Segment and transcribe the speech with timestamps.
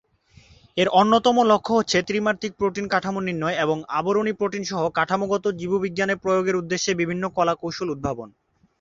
[0.77, 6.91] এর অন্যতম লক্ষ্য হচ্ছে ত্রিমাত্রিক প্রোটিন কাঠামো নির্ণয় এবং আবরণী প্রোটিন-সহ কাঠামোগত জীববিজ্ঞানে প্রয়োগের উদ্দেশ্যে
[7.01, 8.29] বিভিন্ন কলাকৌশল উদ্ভাবন।